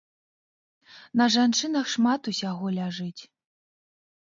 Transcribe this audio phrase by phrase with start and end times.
[1.21, 3.21] На жанчынах шмат усяго ляжыць.